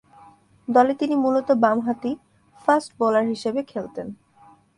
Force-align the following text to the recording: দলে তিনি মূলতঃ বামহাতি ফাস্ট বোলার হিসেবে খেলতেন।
দলে 0.67 0.93
তিনি 0.93 1.15
মূলতঃ 1.15 1.55
বামহাতি 1.63 2.11
ফাস্ট 2.63 2.89
বোলার 2.99 3.25
হিসেবে 3.25 3.61
খেলতেন। 3.63 4.07